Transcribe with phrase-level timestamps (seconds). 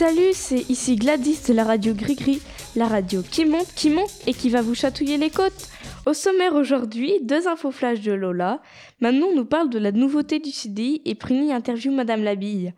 [0.00, 2.40] salut, c'est ici Gladys de la radio Gris-Gris,
[2.74, 5.68] la radio qui monte, qui monte et qui va vous chatouiller les côtes.
[6.06, 8.62] Au sommaire aujourd'hui, deux infos flash de Lola.
[9.00, 12.72] Manon nous parle de la nouveauté du CDI et Prini interview Madame Labille.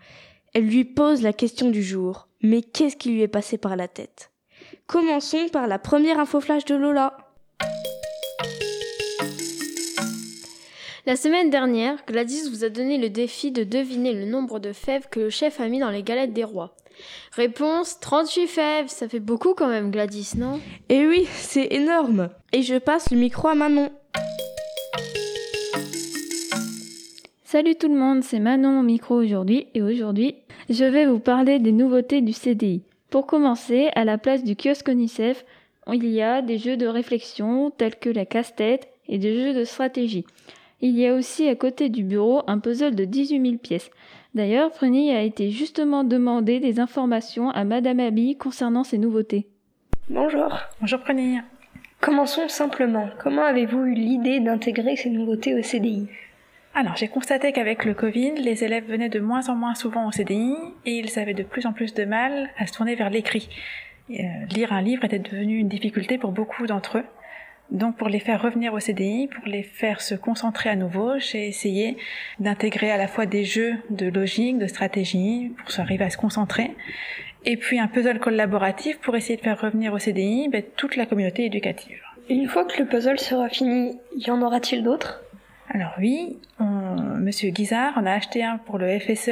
[0.53, 2.27] Elle lui pose la question du jour.
[2.43, 4.33] Mais qu'est-ce qui lui est passé par la tête?
[4.89, 7.17] Commençons par la première info flash de Lola.
[11.05, 15.09] La semaine dernière, Gladys vous a donné le défi de deviner le nombre de fèves
[15.11, 16.77] que le chef a mis dans les galettes des rois.
[17.33, 20.61] Réponse 38 fèves, ça fait beaucoup quand même Gladys, non?
[20.91, 22.29] Eh oui, c'est énorme.
[22.53, 23.91] Et je passe le micro à Manon.
[27.43, 30.37] Salut tout le monde, c'est Manon au micro aujourd'hui et aujourd'hui,
[30.71, 32.85] je vais vous parler des nouveautés du CDI.
[33.11, 35.45] Pour commencer, à la place du kiosque Onicef,
[35.93, 39.65] il y a des jeux de réflexion tels que la casse-tête et des jeux de
[39.65, 40.25] stratégie.
[40.85, 43.89] Il y a aussi à côté du bureau un puzzle de 18 000 pièces.
[44.35, 49.47] D'ailleurs, Prenny a été justement demandé des informations à Madame Abby concernant ces nouveautés.
[50.11, 50.59] Bonjour.
[50.81, 51.39] Bonjour Prenny.
[52.01, 53.09] Commençons simplement.
[53.23, 56.09] Comment avez-vous eu l'idée d'intégrer ces nouveautés au CDI
[56.75, 60.11] alors, j'ai constaté qu'avec le Covid, les élèves venaient de moins en moins souvent au
[60.11, 60.55] CDI
[60.87, 63.51] et ils avaient de plus en plus de mal à se tourner vers l'écrit.
[64.09, 64.15] Euh,
[64.51, 67.05] lire un livre était devenu une difficulté pour beaucoup d'entre eux.
[67.73, 71.49] Donc pour les faire revenir au CDI, pour les faire se concentrer à nouveau, j'ai
[71.49, 71.97] essayé
[72.39, 76.73] d'intégrer à la fois des jeux de logique, de stratégie, pour s'arriver à se concentrer,
[77.47, 81.07] et puis un puzzle collaboratif pour essayer de faire revenir au CDI ben, toute la
[81.07, 81.99] communauté éducative.
[82.29, 85.23] une fois que le puzzle sera fini, y en aura-t-il d'autres?
[85.71, 89.31] Alors oui, Monsieur Guizard en a acheté un pour le FSE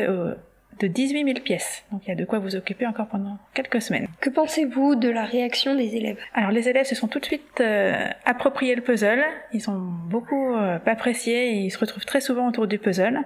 [0.81, 1.85] de 18 000 pièces.
[1.93, 4.09] Donc il y a de quoi vous occuper encore pendant quelques semaines.
[4.21, 6.19] Que pensez-vous de la réaction des élèves?
[6.35, 9.23] Alors les élèves se sont tout de suite euh, appropriés le puzzle.
[9.53, 13.21] Ils ont beaucoup euh, apprécié et ils se retrouvent très souvent autour du puzzle.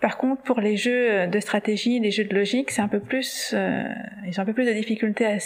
[0.00, 3.52] Par contre, pour les jeux de stratégie, les jeux de logique, c'est un peu plus,
[3.54, 3.84] euh,
[4.26, 5.38] ils ont un peu plus de difficultés à,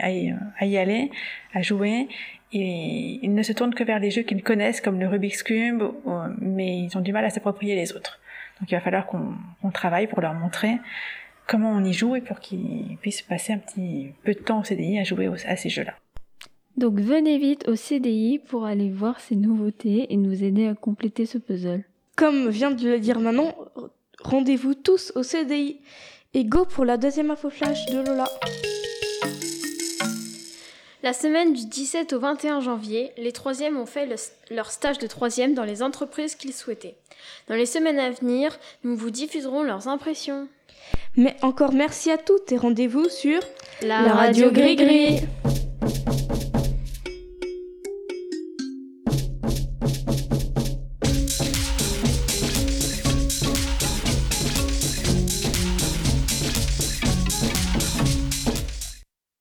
[0.00, 1.10] à, y, à y aller,
[1.52, 2.06] à jouer.
[2.52, 5.82] Et ils ne se tournent que vers les jeux qu'ils connaissent, comme le Rubik's Cube,
[6.38, 8.20] mais ils ont du mal à s'approprier les autres.
[8.60, 10.78] Donc il va falloir qu'on travaille pour leur montrer
[11.46, 14.64] comment on y joue et pour qu'ils puissent passer un petit peu de temps au
[14.64, 15.94] CDI à jouer à ces jeux-là.
[16.76, 21.26] Donc venez vite au CDI pour aller voir ces nouveautés et nous aider à compléter
[21.26, 21.84] ce puzzle.
[22.16, 23.54] Comme vient de le dire Manon,
[24.20, 25.80] rendez-vous tous au CDI.
[26.36, 28.26] Et go pour la deuxième info flash de Lola.
[31.04, 34.08] La semaine du 17 au 21 janvier, les troisièmes ont fait
[34.50, 36.94] leur stage de troisième dans les entreprises qu'ils souhaitaient.
[37.46, 40.48] Dans les semaines à venir, nous vous diffuserons leurs impressions.
[41.14, 43.40] Mais encore merci à toutes et rendez-vous sur
[43.82, 45.20] la, radio Gris Gris.